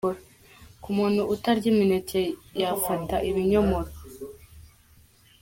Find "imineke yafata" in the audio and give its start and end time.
1.73-3.15